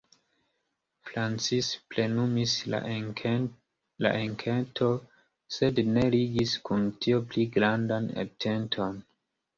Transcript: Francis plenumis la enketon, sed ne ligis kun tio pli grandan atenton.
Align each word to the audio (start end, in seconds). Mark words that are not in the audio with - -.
Francis 1.09 1.67
plenumis 1.91 2.55
la 2.75 2.79
enketon, 3.01 4.97
sed 5.59 5.83
ne 5.93 6.07
ligis 6.19 6.55
kun 6.71 6.91
tio 7.05 7.21
pli 7.29 7.45
grandan 7.59 8.09
atenton. 8.25 8.99